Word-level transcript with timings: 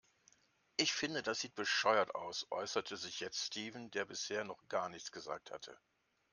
Ich 0.77 0.93
finde, 0.93 1.21
das 1.21 1.41
sieht 1.41 1.53
bescheuert 1.53 2.15
aus, 2.15 2.47
äußerte 2.51 2.97
sich 2.97 3.19
jetzt 3.19 3.39
Steven, 3.45 3.91
der 3.91 4.05
bisher 4.05 4.43
noch 4.43 4.67
gar 4.67 4.89
nichts 4.89 5.11
gesagt 5.11 5.51
hatte. 5.51 5.77